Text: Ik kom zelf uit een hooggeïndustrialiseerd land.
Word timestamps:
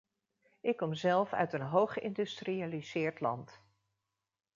Ik 0.61 0.77
kom 0.77 0.93
zelf 0.93 1.33
uit 1.33 1.53
een 1.53 1.61
hooggeïndustrialiseerd 1.61 3.19
land. 3.19 3.61